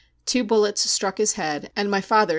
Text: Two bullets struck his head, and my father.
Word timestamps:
Two 0.25 0.43
bullets 0.43 0.89
struck 0.89 1.19
his 1.19 1.33
head, 1.33 1.71
and 1.75 1.91
my 1.91 2.01
father. 2.01 2.29